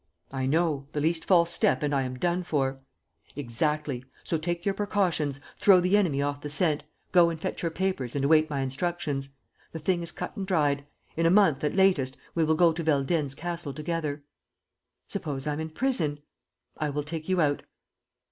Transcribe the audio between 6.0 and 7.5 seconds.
off the scent, go and